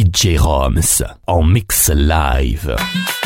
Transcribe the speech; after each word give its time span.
DJ 0.00 0.38
Roms 0.38 1.02
en 1.26 1.42
mix 1.42 1.90
live. 1.92 3.19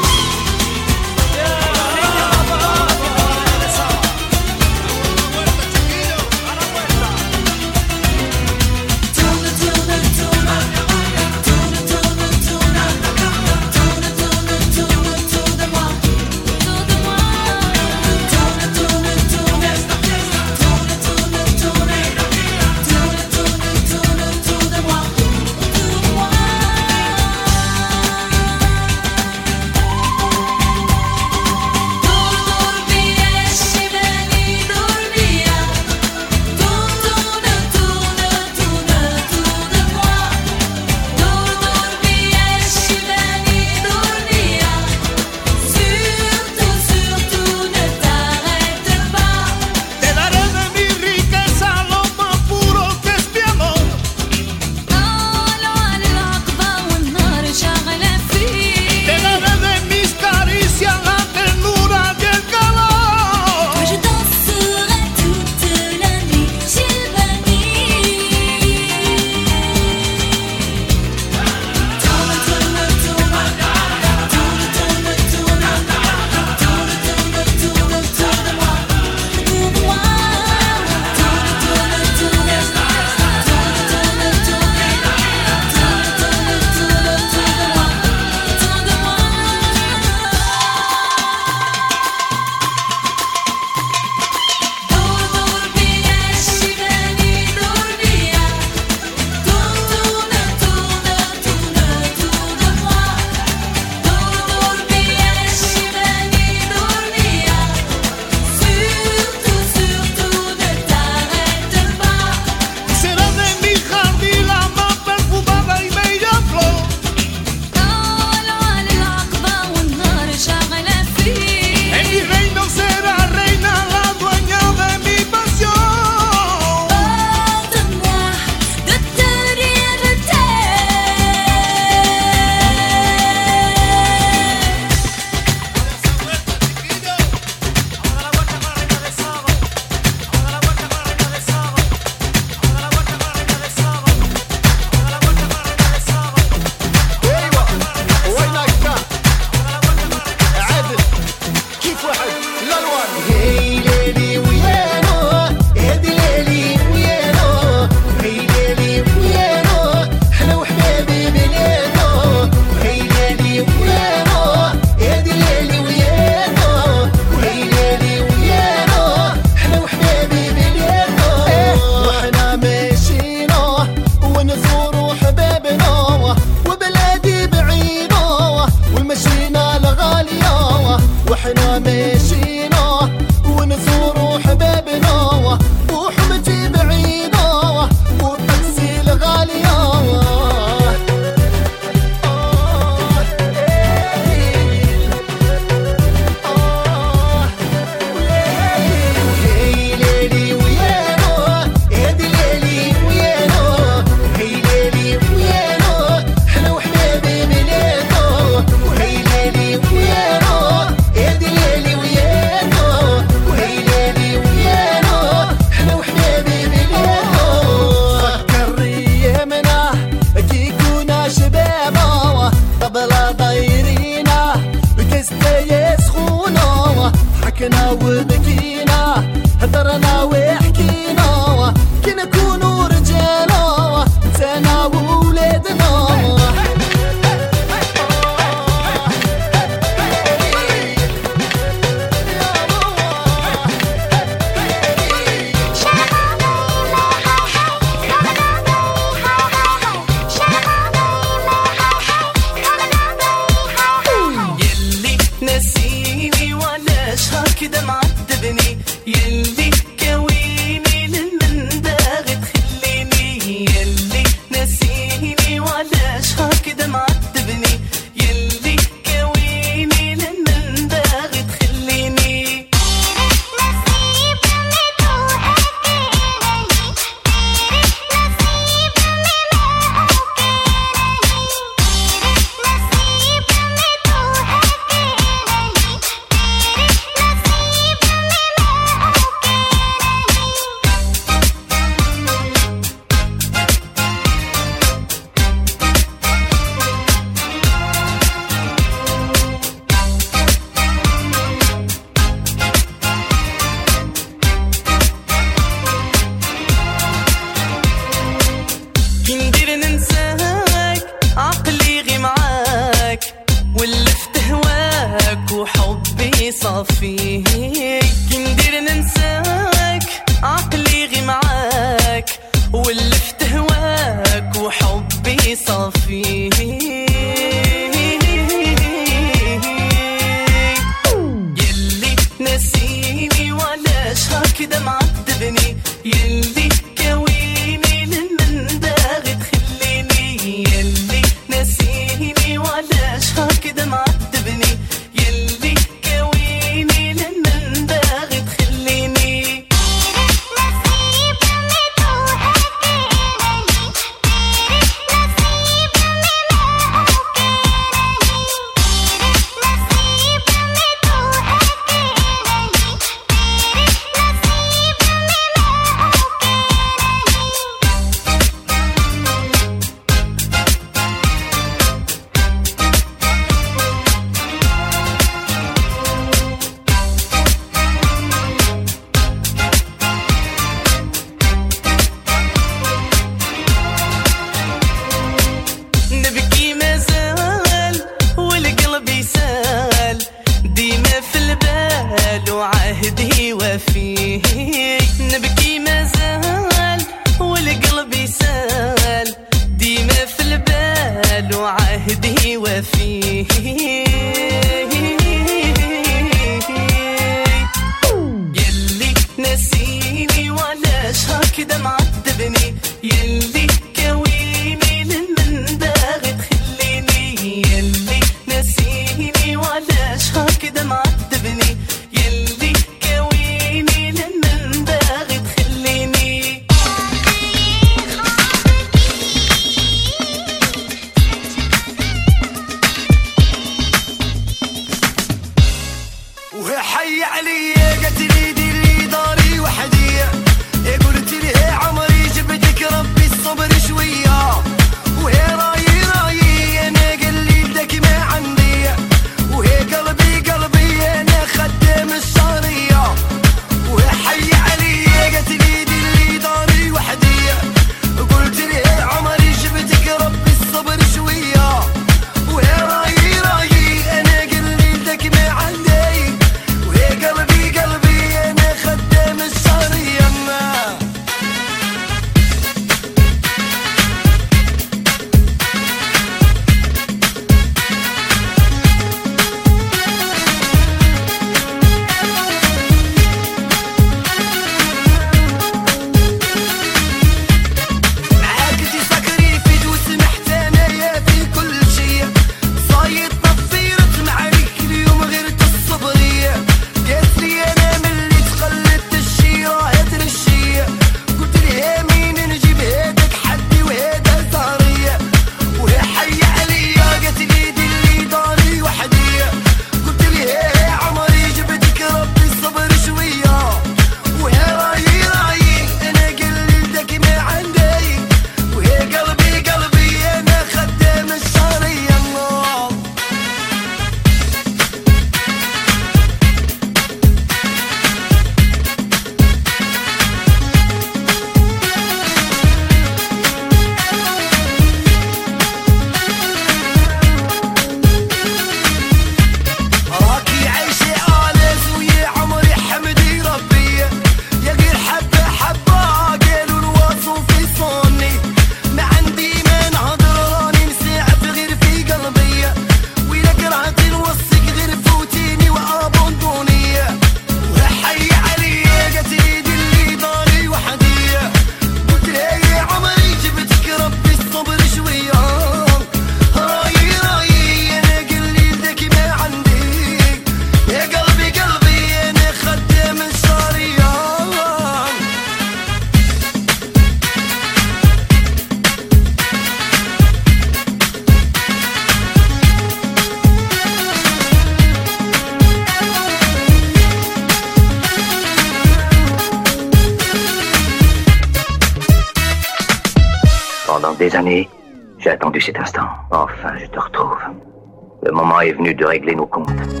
De 599.01 599.07
régler 599.07 599.35
nos 599.35 599.47
comptes. 599.47 600.00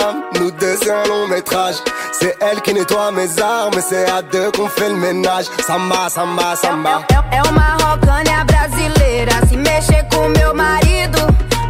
femme, 0.00 0.22
nous 0.38 0.50
deux 0.50 0.76
c'est 0.82 0.90
un 0.90 1.04
long 1.04 1.26
métrage. 1.28 1.76
C'est 2.12 2.36
elle 2.40 2.60
qui 2.62 2.72
nettoie 2.74 3.10
mes 3.12 3.30
armes, 3.40 3.80
c'est 3.88 4.08
à 4.10 4.22
deux 4.22 4.50
qu'on 4.52 4.68
fait 4.68 4.88
le 4.88 4.96
ménage. 4.96 5.46
Samba, 5.66 6.08
samba, 6.08 6.56
samba. 6.56 7.02
É, 7.10 7.36
é, 7.36 7.38
é 7.38 7.42
uma 7.42 7.76
roncana 7.82 8.44
brasileira, 8.44 9.32
se 9.48 9.56
mexer 9.56 10.02
com 10.12 10.28
meu 10.28 10.54
marido, 10.54 11.20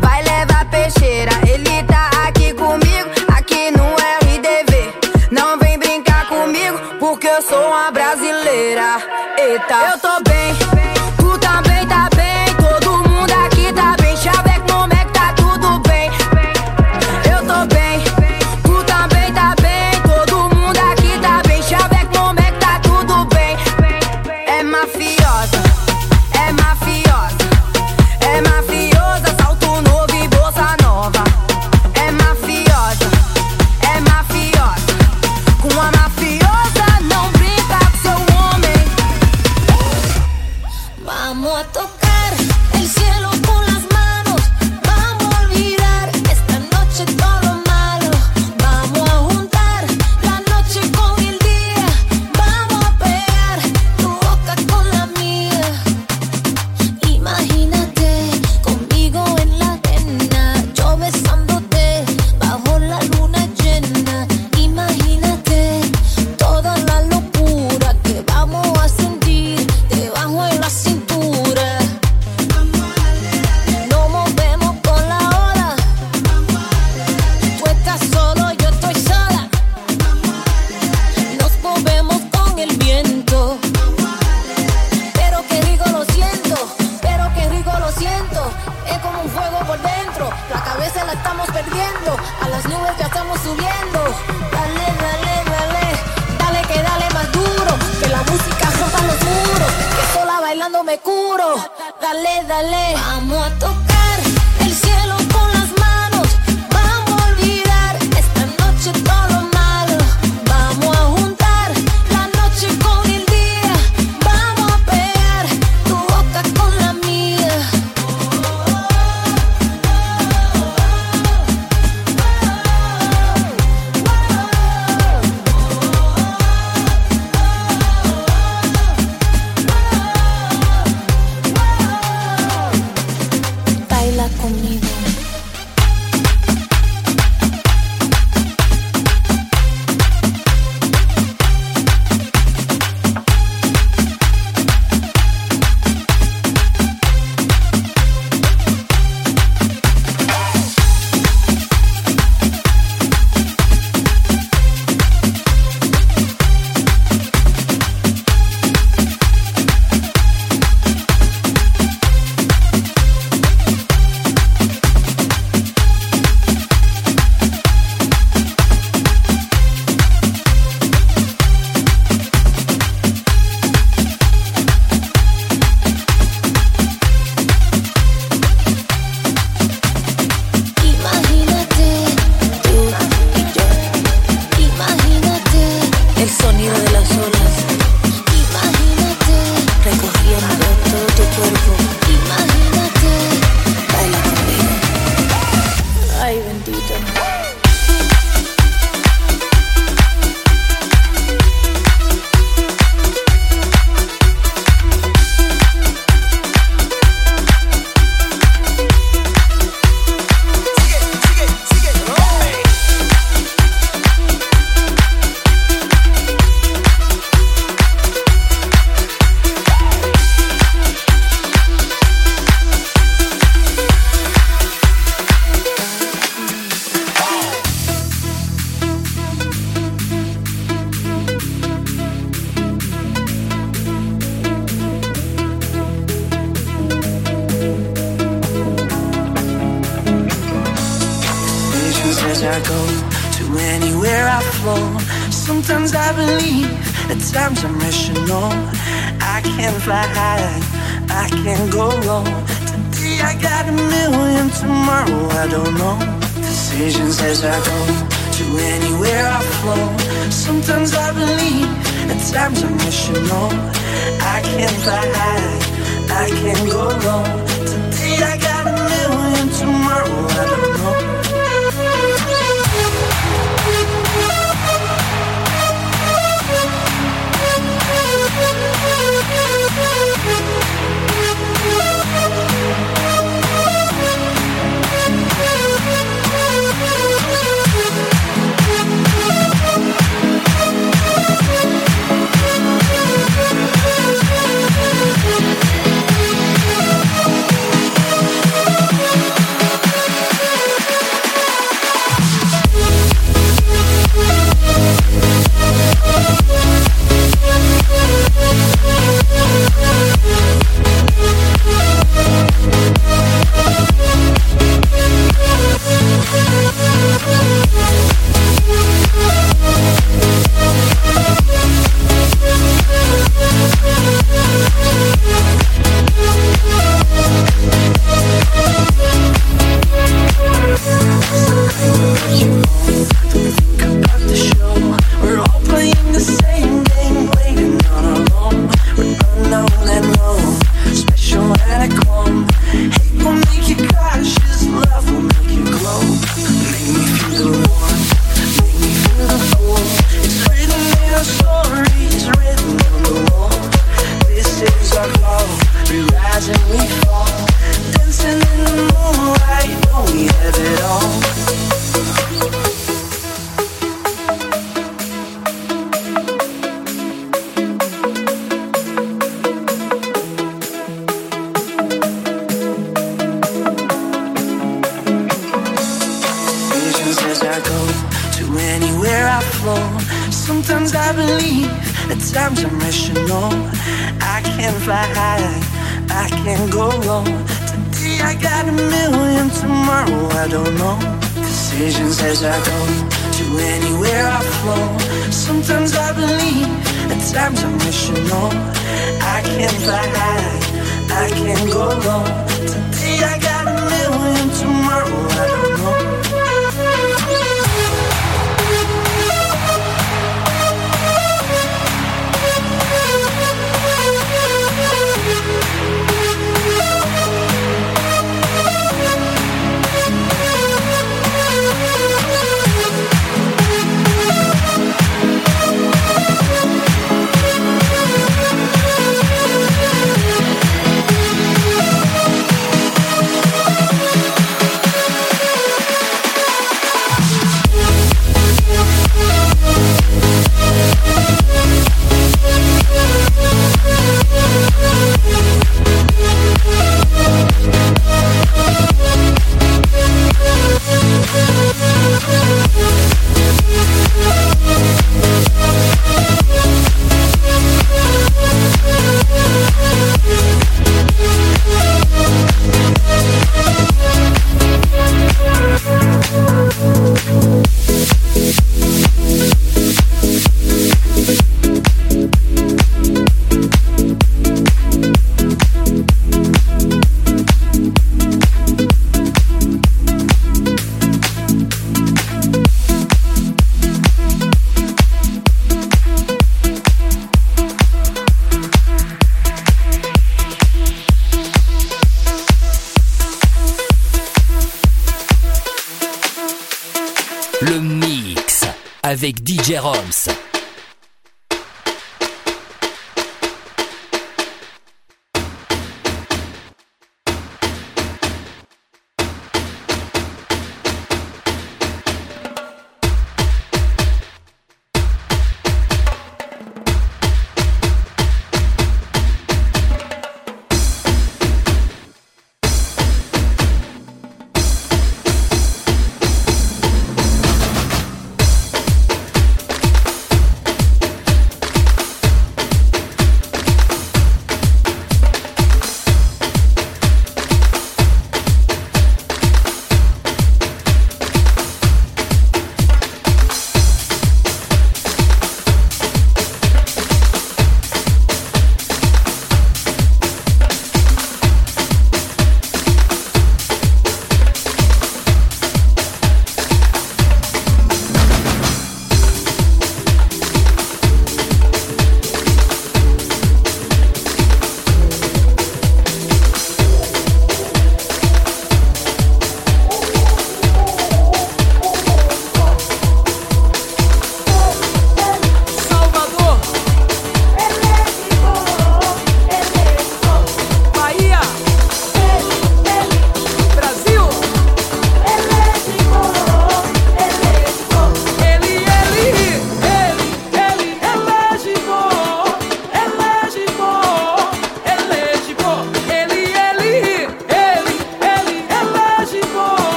vai 0.00 0.22
levar 0.22 0.64
peixeira. 0.70 1.32
Ele 1.52 1.82
tá 1.84 2.10
aqui 2.26 2.52
comigo, 2.52 3.08
aqui 3.36 3.70
no 3.76 3.86
RDV. 4.20 4.72
Não 5.30 5.58
vem 5.58 5.78
brincar 5.78 6.28
comigo, 6.28 6.78
porque 6.98 7.26
eu 7.26 7.42
sou 7.42 7.68
uma 7.68 7.90
brasileira. 7.90 9.00
Eita, 9.38 9.74
eu 9.92 9.98
tô 9.98 10.30
bem. 10.30 10.67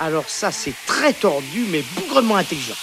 Alors 0.00 0.28
ça, 0.28 0.52
c'est 0.52 0.74
très 0.86 1.12
tordu, 1.12 1.66
mais 1.70 1.82
bougrement 1.96 2.36
intelligent. 2.36 2.74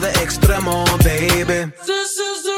to 0.00 0.06
the 0.06 0.12
extremo, 0.18 0.84
baby. 1.02 1.72
This 1.86 2.18
is 2.18 2.42
the 2.44 2.57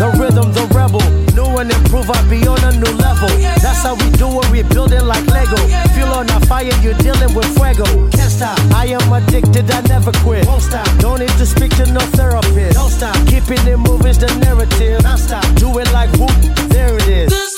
The 0.00 0.08
rhythm, 0.16 0.50
the 0.56 0.64
rebel. 0.72 1.04
New 1.36 1.60
and 1.60 1.70
improve, 1.70 2.08
I 2.08 2.16
be 2.24 2.40
on 2.48 2.56
a 2.64 2.72
new 2.72 2.90
level. 2.96 3.28
That's 3.60 3.84
how 3.84 3.96
we 3.96 4.08
do 4.16 4.32
it, 4.40 4.50
we 4.50 4.62
build 4.62 4.92
it 4.92 5.04
like 5.04 5.26
Lego. 5.26 5.60
Fuel 5.92 6.08
on 6.08 6.30
our 6.30 6.40
fire, 6.46 6.72
you're 6.80 6.96
dealing 7.04 7.34
with 7.34 7.44
fuego. 7.52 7.84
Can't 8.08 8.32
stop, 8.32 8.58
I 8.72 8.96
am 8.96 9.12
addicted, 9.12 9.70
I 9.70 9.82
never 9.92 10.12
quit. 10.24 10.46
Won't 10.46 10.62
stop, 10.62 10.88
don't 11.00 11.20
need 11.20 11.36
to 11.36 11.44
speak 11.44 11.76
to 11.76 11.84
no 11.92 12.00
therapist. 12.16 12.80
Don't 12.80 12.88
stop, 12.88 13.14
keeping 13.26 13.60
it 13.68 13.76
moving's 13.76 14.16
the 14.16 14.32
narrative. 14.40 15.02
Non 15.02 15.18
stop, 15.18 15.44
do 15.56 15.68
it 15.78 15.92
like 15.92 16.08
whoop, 16.16 16.32
there 16.70 16.96
it 16.96 17.06
is. 17.06 17.49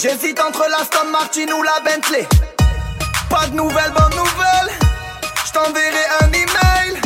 J'hésite 0.00 0.40
entre 0.40 0.64
la 0.70 0.84
Stone 0.84 1.10
Martin 1.10 1.46
ou 1.58 1.62
la 1.64 1.80
Bentley. 1.84 2.24
Pas 3.28 3.46
de 3.48 3.56
nouvelles, 3.56 3.90
bonnes 3.90 4.16
nouvelles. 4.16 4.72
J't'enverrai 5.44 6.04
un 6.20 6.28
email. 6.28 7.00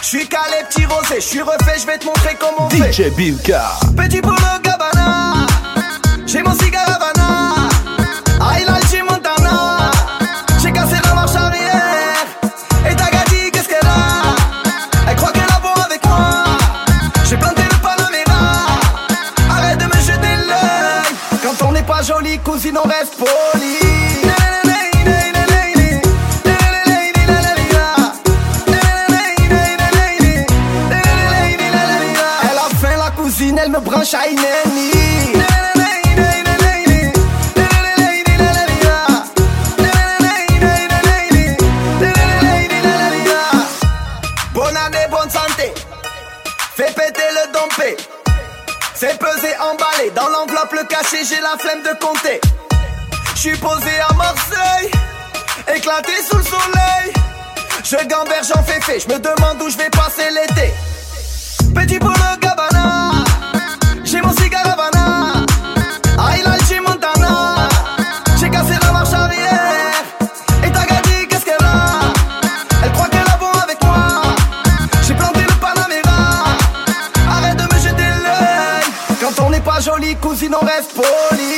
J'suis 0.00 0.26
calé, 0.26 0.64
petit 0.70 0.86
rosé, 0.86 1.20
j'suis 1.20 1.42
refait, 1.42 1.78
j'vais 1.78 1.98
te 1.98 2.06
montrer 2.06 2.34
comment 2.40 2.68
on 2.68 2.70
DJ 2.70 2.94
fait. 2.94 3.10
Bilka. 3.10 3.72
Petit 3.94 4.22
boulot 4.22 4.61
flemme 51.62 51.82
de 51.82 52.04
compter. 52.04 52.40
Posé 53.60 53.90
à 54.08 54.12
Marseille, 54.14 54.90
éclaté 55.74 56.12
sous 56.28 56.36
le 56.36 56.44
soleil. 56.44 57.12
Je 57.84 57.96
gamberge 58.06 58.52
en 58.56 58.62
féfé, 58.62 59.00
je 59.00 59.12
me 59.12 59.18
demande 59.18 59.60
où 59.62 59.68
je 59.68 59.76
vais 59.76 59.90
passer 59.90 60.30
l'été. 60.30 60.72
jolie 79.82 80.14
cousine, 80.16 80.54
on 80.54 80.64
reste 80.64 80.92
poli. 80.94 81.56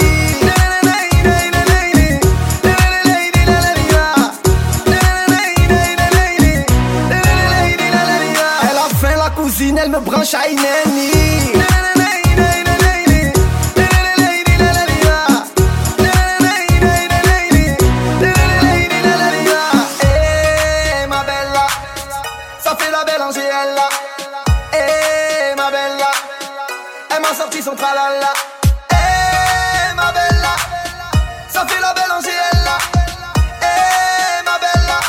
Elle 8.63 8.79
a 8.79 8.89
faim 9.01 9.17
la 9.17 9.31
cousine, 9.31 9.79
elle 9.79 9.91
me 9.91 10.01
branche 10.01 10.35
à 10.35 10.49
Ineni. 10.49 11.64
sont 27.65 27.75
tralala. 27.75 28.33
Eh, 28.91 28.95
hey, 28.95 29.95
ma 29.97 30.13
bella, 30.13 30.55
ça 31.49 31.65
fait 31.67 31.81
la 31.81 31.95
belle 31.95 32.13
Angela. 32.15 32.77
Eh, 33.63 33.65
hey, 33.65 34.45
ma 34.45 34.59
bella, 34.59 35.01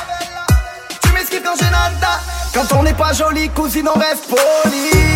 tu 1.02 1.12
m'esquives 1.12 1.42
quand 1.44 1.56
j'ai 1.60 1.70
nada. 1.70 2.22
Quand 2.54 2.78
on 2.78 2.84
n'est 2.84 2.94
pas 2.94 3.12
joli, 3.12 3.50
cousine, 3.50 3.90
on 3.94 4.00
reste 4.00 4.30
poli. 4.30 5.16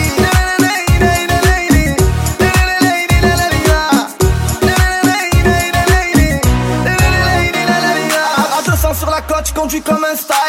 conduis 9.60 9.82
comme 9.82 10.06
un 10.06 10.16
style 10.16 10.49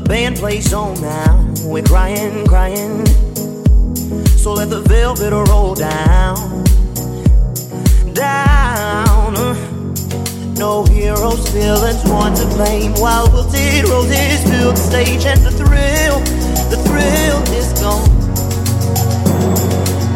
The 0.00 0.08
band 0.08 0.36
plays 0.36 0.74
on 0.74 1.00
now. 1.00 1.42
We're 1.64 1.82
crying, 1.82 2.46
crying. 2.46 3.06
So 4.36 4.52
let 4.52 4.68
the 4.68 4.82
velvet 4.82 5.32
roll 5.32 5.74
down, 5.74 6.64
down. 8.12 9.32
No 10.52 10.84
heroes, 10.84 11.48
villains, 11.48 12.04
one 12.04 12.34
to 12.34 12.44
blame. 12.56 12.92
While 13.00 13.28
roses 13.28 14.42
fill 14.44 14.72
the 14.72 14.76
stage, 14.76 15.24
and 15.24 15.40
the 15.40 15.50
thrill, 15.50 16.20
the 16.68 16.76
thrill 16.84 17.40
is 17.56 17.72
gone. 17.80 18.10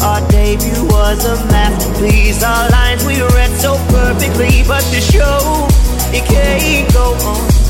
Our 0.03 0.21
debut 0.29 0.85
was 0.93 1.25
a 1.25 1.37
masterpiece. 1.47 2.43
Our 2.43 2.69
lines 2.69 3.03
we 3.07 3.23
read 3.23 3.53
so 3.57 3.77
perfectly, 3.89 4.63
but 4.69 4.85
the 4.93 5.01
show 5.01 5.67
it 6.13 6.27
can't 6.29 6.93
go 6.93 7.15
on. 7.25 7.70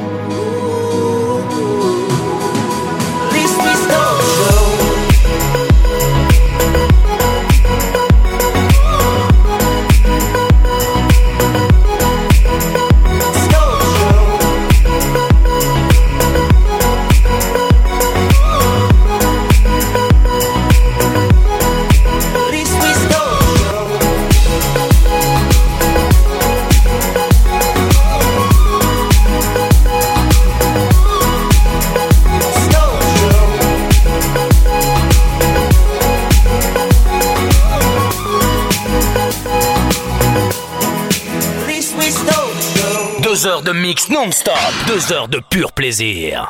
Non-stop, 44.23 44.53
deux 44.85 45.11
heures 45.13 45.27
de 45.27 45.39
pur 45.49 45.71
plaisir. 45.71 46.45